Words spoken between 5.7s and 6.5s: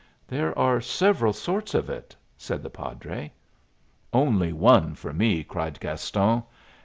Gaston.